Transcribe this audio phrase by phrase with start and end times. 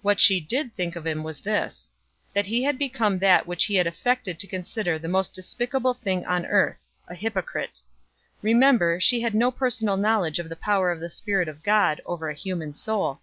[0.00, 1.92] What she did think of him was this:
[2.34, 6.26] That he had become that which he had affected to consider the most despicable thing
[6.26, 7.80] on earth a hypocrite.
[8.42, 12.28] Remember, she had no personal knowledge of the power of the Spirit of God over
[12.28, 13.20] a human soul.